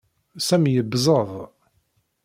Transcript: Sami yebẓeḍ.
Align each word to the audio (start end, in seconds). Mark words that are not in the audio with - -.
Sami 0.47 0.71
yebẓeḍ. 0.75 1.31